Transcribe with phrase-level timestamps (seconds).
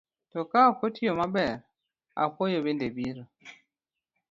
[0.31, 1.57] To ka ok otiyo maber,
[2.23, 3.23] apuoyo bende biro.